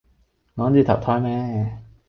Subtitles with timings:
[0.55, 1.77] 趕住投胎咩